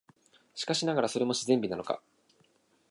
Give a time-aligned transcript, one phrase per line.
[0.55, 2.01] しかしながら、それも自然美なのか、